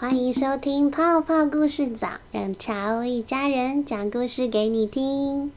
[0.00, 5.52] 欢迎收听泡泡故事早，让乔欧一家人讲故事给你听。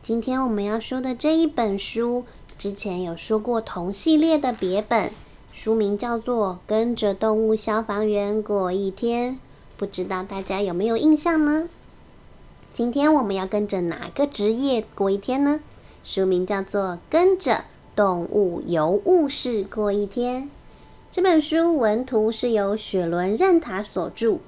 [0.00, 2.24] 今天我们要说的这一本书，
[2.56, 5.10] 之前有说过同系列的别本，
[5.52, 9.34] 书名叫做《跟着动物消防员过一天》，
[9.76, 11.68] 不知道大家有没有印象呢？
[12.72, 15.60] 今天我们要跟着哪个职业过一天呢？
[16.02, 20.44] 书名叫做《跟着动物邮务士过一天》。
[21.14, 24.40] 这本书文图是由雪伦任塔所著，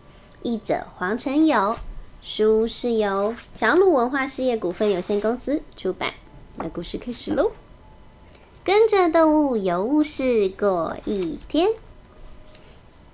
[0.42, 1.76] 译者黄晨友，
[2.20, 6.14] 书是由长鲁文化事业股份有限公司出版。
[6.56, 7.52] 那故事开始喽！
[8.64, 11.68] 跟着动物邮务士过一天。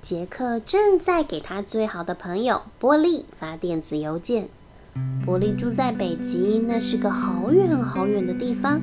[0.00, 4.48] 杰克正在给他最好的朋友波利发电子邮件。
[5.26, 8.80] 波利住在北极，那是个好远好远的地方。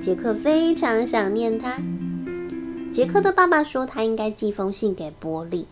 [0.00, 1.80] 杰克非常想念他。
[2.96, 5.66] 杰克的爸爸说：“他应该寄封信给波利。”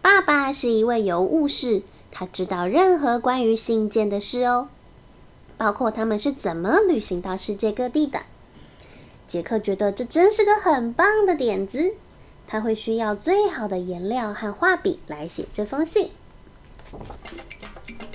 [0.00, 4.68] 爸爸是一位邮务士，他知道任何关于信件的事哦，
[5.58, 8.22] 包括他们是怎么旅行到世界各地的。
[9.26, 11.92] 杰克觉得这真是个很棒的点子。
[12.46, 16.12] 他会需要最好的颜料和画笔来写这封信。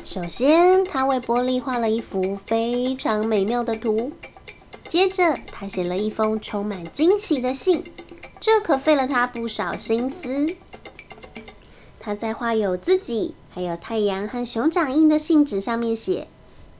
[0.03, 4.11] 首先，他为波利画了一幅非常美妙的图。
[4.89, 7.83] 接着，他写了一封充满惊喜的信。
[8.39, 10.55] 这可费了他不少心思。
[11.99, 16.27] 他在画有自己、还有太阳和熊掌印的信纸上面写：“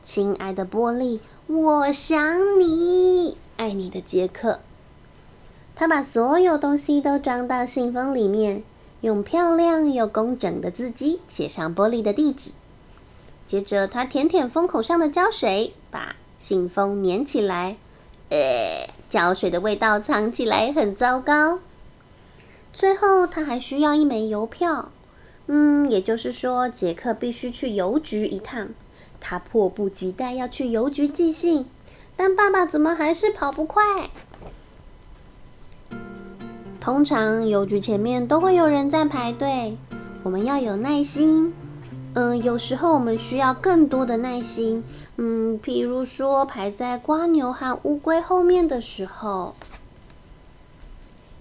[0.02, 4.60] 亲爱的玻璃，我想你，爱你的杰克。”
[5.76, 8.64] 他把所有东西都装到信封里面，
[9.02, 12.52] 用漂亮又工整的字迹写上玻璃的地址。
[13.46, 17.78] 接着，他舔舔封口上的胶水，把信封粘起来。
[18.30, 18.87] 呃。
[19.10, 21.60] 胶水的味道藏起来很糟糕。
[22.74, 24.92] 最后，他还需要一枚邮票。
[25.48, 28.70] 嗯，也就是说，杰克必须去邮局一趟。
[29.20, 31.66] 他迫不及待要去邮局寄信，
[32.16, 34.10] 但爸爸怎么还是跑不快？
[36.80, 39.78] 通常邮局前面都会有人在排队，
[40.24, 41.54] 我们要有耐心。
[42.14, 44.84] 嗯，有时候我们需要更多的耐心。
[45.18, 49.56] 嗯，譬如说排在瓜牛和乌龟后面的时候。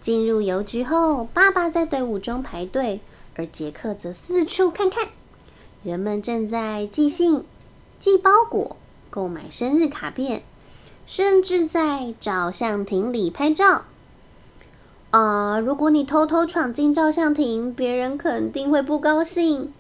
[0.01, 3.01] 进入邮局后，爸爸在队伍中排队，
[3.35, 5.09] 而杰克则四处看看。
[5.83, 7.45] 人们正在寄信、
[7.99, 8.77] 寄包裹、
[9.11, 10.43] 购买生日卡片，
[11.05, 13.83] 甚至在照相亭里拍照。
[15.11, 19.73] 啊，如果你偷偷闯进照相亭，别人肯定会不高兴。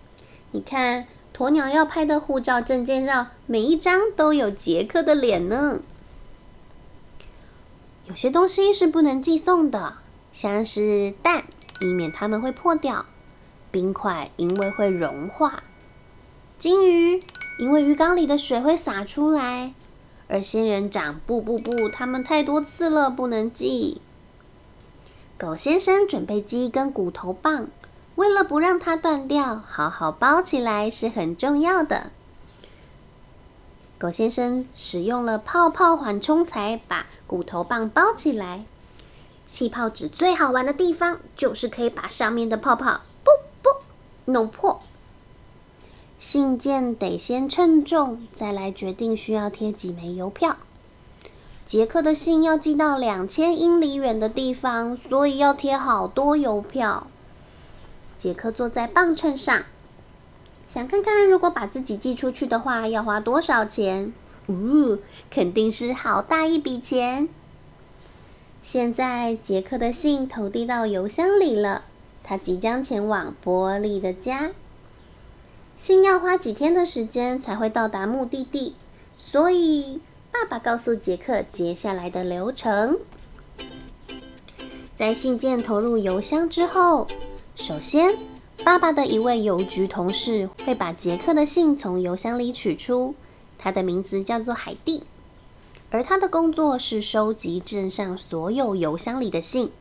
[0.51, 5.83] 你看，鸵鸟要拍的护照证件照，每一张都有杰克的脸呢。
[8.07, 9.99] 有些东西是不能寄送的，
[10.33, 11.45] 像是蛋，
[11.83, 13.05] 以免它们会破掉；
[13.71, 15.63] 冰块，因为会融化；
[16.59, 17.23] 金鱼，
[17.59, 19.75] 因为鱼缸里的水会洒出来；
[20.29, 24.01] 而仙人掌，不不不，它们太多刺了，不能寄。
[25.37, 27.69] 狗先生准备寄一根骨头棒。
[28.16, 32.10] 为了不让它断掉，好好包起来是很重要的。
[33.99, 38.65] 狗先生使用了泡泡缓冲材把骨头棒包起来。
[39.47, 43.31] 气泡纸最好玩的地方就是可以把上面的泡泡不
[43.62, 44.83] 不弄破。
[46.19, 50.56] 信件得先称重，再来决定需要贴几枚邮票。
[51.65, 57.06] 杰克的信要寄到两千英里远的地方，所以要贴好多邮票。
[58.16, 59.65] 杰克坐在磅秤上，
[60.66, 64.12] 想看看如果把自己寄出去的话要花多少钱。
[64.49, 67.28] 呜，肯定是好大一笔钱。
[68.62, 71.82] 现在杰克的信投递到邮箱里了，
[72.22, 74.53] 他即将前往波利的家。
[75.77, 78.75] 信要花几天的时间才会到达目的地，
[79.19, 80.00] 所以
[80.31, 82.98] 爸爸告诉杰克接下来的流程：
[84.94, 87.07] 在信件投入邮箱之后。
[87.57, 88.19] 首先，
[88.63, 93.15] 爸爸的一位邮局同事会把杰克的信从邮箱里取出。
[93.59, 95.03] 他的名字叫做海蒂，
[95.91, 99.73] 而他的工作是收集镇上所有邮箱里的信。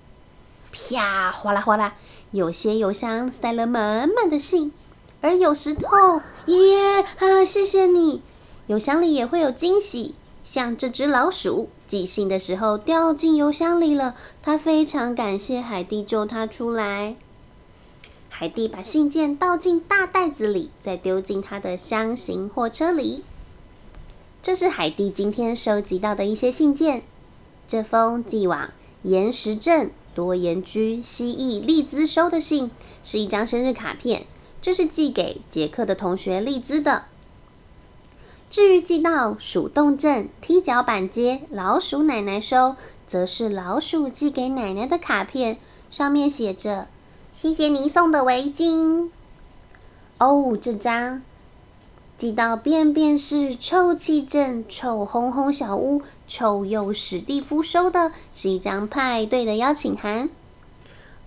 [0.71, 1.95] 啪，哗啦哗啦，
[2.31, 4.71] 有些邮箱塞了满满的信，
[5.19, 8.21] 而有时候，耶啊，谢谢你！
[8.67, 17.17] 邮箱里也会有惊喜，像这只老鼠寄信的时候掉进邮箱里了，他非常感谢海蒂救他出来。
[18.37, 23.23] 海蒂把信件倒进大袋子里，再丢进他的箱型货车里。
[24.43, 27.03] 这是海蒂今天收集到的一些信件。
[27.65, 28.71] 这封寄往
[29.03, 32.69] 岩石镇多岩居蜥蜴利兹收的信，
[33.01, 34.25] 是一张生日卡片，
[34.61, 37.05] 这是寄给杰克的同学利兹的。
[38.49, 42.75] 至于寄到鼠洞镇踢脚板街老鼠奶奶收，
[43.07, 45.57] 则是老鼠寄给奶奶的卡片，
[45.89, 46.89] 上面写着
[47.37, 49.09] ：“谢谢你送的围巾。”
[50.19, 51.21] 哦，这张
[52.17, 60.29] 寄到便便是臭气镇臭烘烘小屋臭鼬史蒂夫收的是一张派对的邀请函。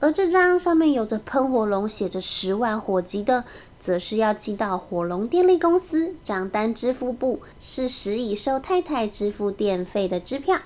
[0.01, 3.45] 而这张上面有着喷火龙，写着十万火急的，
[3.79, 10.61] 则是要寄到火龙电力公司账单支付部，是时已受太太支付电费的支票。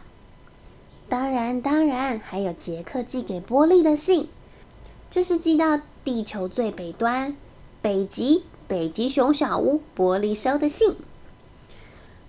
[1.09, 4.29] 当然，当然还有杰克寄给波利的信，
[5.13, 7.37] 这是寄到地球最北端
[7.83, 10.97] 北极北极熊小屋波利收的信。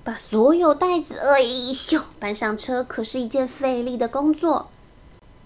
[0.04, 1.42] 把所有袋子哎
[1.74, 4.68] 咻搬上车，可是一件费力的工作。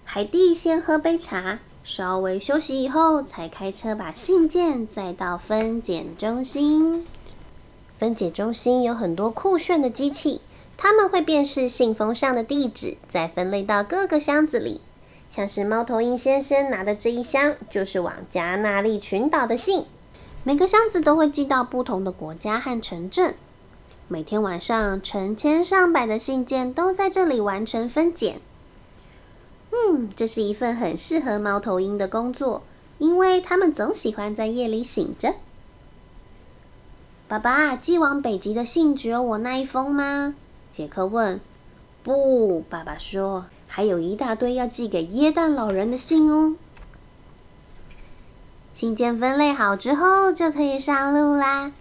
[0.04, 7.06] 海蒂先喝杯茶，稍微休息以后，才开车把信件载到分拣中心。
[7.96, 10.40] 分拣中心有很多酷炫的机器，
[10.76, 14.80] 他们会辨识信封上的地址，再分类到各个箱子里。
[15.28, 19.84] 像是猫头鹰先生拿的这一箱，就是往加纳利群岛的信。
[20.44, 23.34] 每个箱子都会寄到不同的国家和城镇。
[24.06, 28.40] 每天晚上，成千上百的信件都在这里完成分拣。
[29.70, 32.62] 嗯，这是一份很适合猫头鹰的工作，
[32.96, 35.34] 因为他们总喜欢在夜里醒着。
[37.28, 40.34] 爸爸，寄往北极的信只有我那一封吗？
[40.72, 41.38] 杰克问。
[42.02, 46.56] 不，爸爸说，还有一大堆要寄给耶诞老人的信哦。
[48.74, 51.72] 信件分类好之后，就可以上路啦。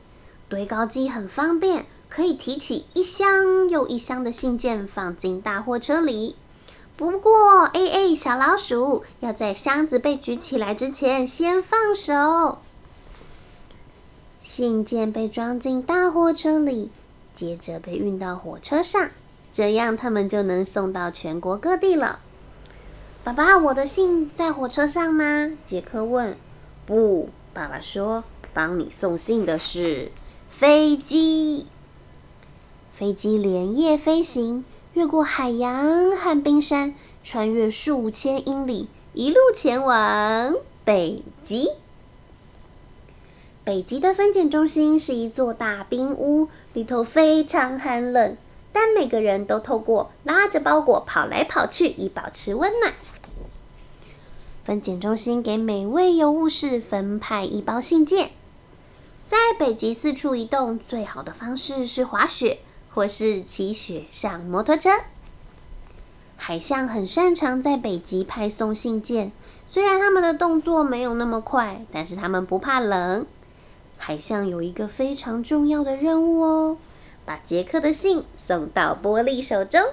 [0.49, 6.35] 堆高机很方便，可以提起一箱又一箱的信件，放进大货车里。
[6.95, 12.57] 不过，A A 小老鼠要在箱子被举起来之前先放手。
[14.39, 16.89] 信件被装进大货车里，
[17.33, 19.11] 接着被运到火车上，
[19.57, 22.19] 这样他们就能送到全国各地了。
[23.23, 25.51] 爸爸，我的信在火车上吗？
[25.65, 26.37] 杰克问。
[26.85, 28.23] 不，爸爸说，
[28.53, 30.11] 帮你送信的是
[30.47, 31.65] 飞机。
[32.93, 34.63] 飞机连夜飞行。
[34.93, 36.93] 越过海洋和冰山，
[37.23, 40.53] 穿越数千英里，一路前往
[40.85, 41.69] 北极。
[43.63, 48.37] 北极的分拣中心是一座大冰屋，里头非常寒冷，
[48.79, 52.93] 但每个人都透过拉着包裹跑来跑去，以保持温暖。
[54.63, 58.29] 分拣中心给每位邮务士分派一包信件。
[59.25, 62.59] 在北极四处移动，最好的方式是滑雪。
[62.93, 64.89] 或是骑雪上摩托车，
[66.35, 69.31] 海象很擅长在北极派送信件。
[69.69, 73.27] 虽然他们的动作没有那么快，但是他们不怕冷。
[73.99, 76.77] 海象有一个非常重要的任务哦，
[77.27, 79.83] 把杰克的信送到波利手中。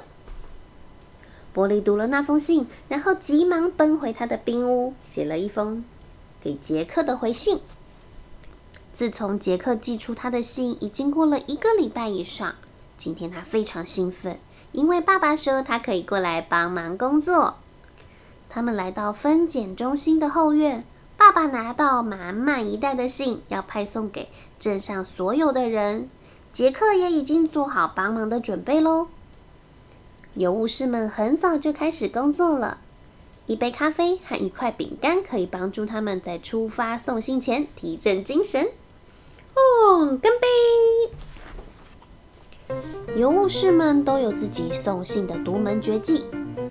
[1.53, 5.85] 波利读了那封信，然后急忙奔回他的冰屋，写了一封
[6.41, 7.61] 给杰克的回信。
[8.93, 12.55] 自从杰克寄出他的信，已经过了一个礼拜以上。
[12.97, 14.39] 今天他非常兴奋，
[14.71, 17.57] 因为爸爸说他可以过来帮忙工作。
[18.49, 20.85] 他们来到分拣中心的后院，
[21.17, 26.09] 爸爸拿到满满一袋的信，要派送给镇上所有的人。
[26.55, 29.09] 杰克也已经做好帮忙的准备喽。
[30.35, 32.79] 邮务士们很早就开始工作了，
[33.47, 38.69] 一杯咖啡和一块饼干可以帮助他们在出发送信前提振精神。
[39.57, 40.47] 哦，干杯！
[43.17, 46.25] 邮务士们都有自己送信的独门绝技，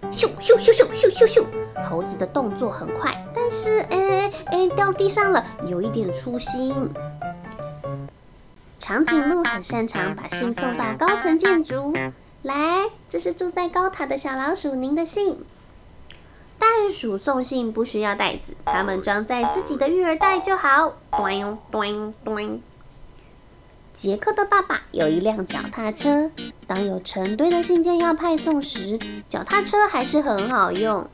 [0.09, 1.45] 咻咻咻咻咻咻咻！
[1.83, 6.73] 猴子的动作很快，但是哎哎掉地上了，有一点粗心。
[8.93, 11.95] 长颈鹿很擅长把信送到高层建筑，
[12.43, 15.43] 来，这是住在高塔的小老鼠，您的信。
[16.59, 20.93] 袋鼠送信不需要袋子，它们装在自己的育儿袋就好。
[21.09, 22.61] 咚咚咚。
[23.95, 26.29] 杰克的爸爸有一辆脚踏车，
[26.67, 31.09] 当有成堆的信件要派送时，脚踏车还是很好用。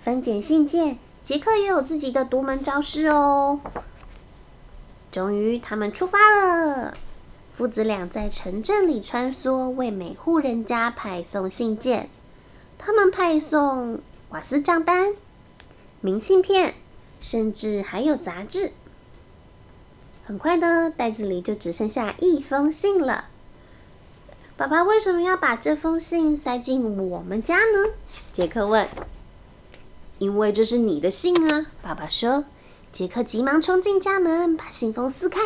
[0.00, 3.60] 分拣信件，杰克也有自己的独门招式哦。
[5.18, 6.96] 终于，他们出发了。
[7.52, 12.08] 父子俩在城镇里穿梭，为每户人家派送信件。
[12.78, 15.12] 他们派送瓦斯账单、
[16.00, 16.74] 明信片，
[17.20, 18.70] 甚至还有杂志。
[20.24, 23.24] 很快的，袋子里就只剩下一封信了。
[24.56, 27.90] 爸爸为什么要把这封信塞进我们家呢？
[28.32, 28.86] 杰克问。
[30.20, 32.44] 因为这是你的信啊。”爸爸说。
[32.92, 35.40] 杰克急忙冲进家门，把信封撕开。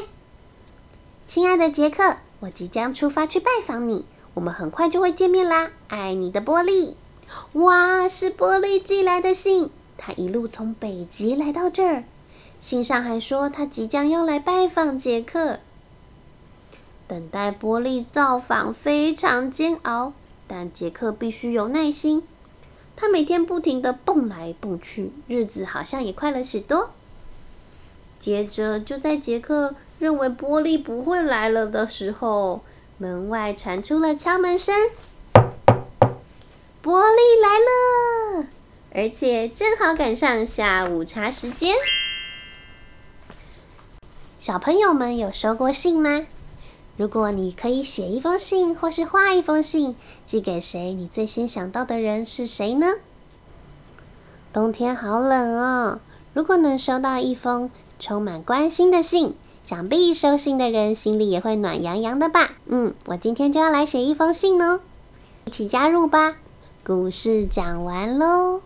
[1.27, 5.71] 亲爱的杰克，我即将出发去拜访你，我们很快就会见面啦。
[5.89, 6.97] 爱你的波利。
[7.55, 12.05] 哇，是波利寄来的信，他一路从北极来到这儿。
[12.59, 15.59] 信上还说他即将要来拜访杰克。
[17.09, 20.13] 等待波利造访非常煎熬，
[20.47, 22.23] 但杰克必须有耐心。
[22.97, 26.91] 他每天不停的蹦来蹦去，日子好像也快了许多。
[28.23, 32.61] 接着，就在杰克认为波利不会来了的时候，
[32.97, 34.73] 门外传出了敲门声。
[36.81, 38.47] 波利来了，
[38.95, 41.75] 而且正好赶上下午茶时间。
[44.39, 46.25] 小朋友们有收过信吗？
[46.97, 50.93] 如果你可以写一封信，或是画一封信，寄给谁？
[50.95, 52.87] 你最先想到的人是谁呢？
[54.53, 56.01] 冬天好冷哦，
[56.33, 57.69] 如果能收到一封。
[58.03, 62.51] 充满关心的信，想必收信的人心里也会暖洋洋的吧？
[62.67, 64.81] 嗯，我今天就要来写一封信哦，
[65.45, 66.35] 一起加入吧！
[66.85, 68.63] 故事讲完喽。